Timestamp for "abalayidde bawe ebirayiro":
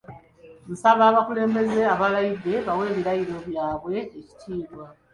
1.93-3.35